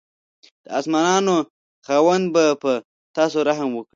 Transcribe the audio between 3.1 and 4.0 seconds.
تاسو رحم وکړي.